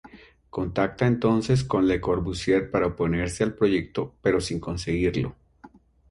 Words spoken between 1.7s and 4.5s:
Le Corbusier para oponerse al proyecto, pero